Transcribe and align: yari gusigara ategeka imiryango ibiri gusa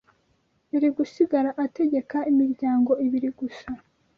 yari 0.71 0.87
gusigara 0.97 1.49
ategeka 1.65 2.17
imiryango 2.31 2.91
ibiri 3.05 3.29
gusa 3.39 3.69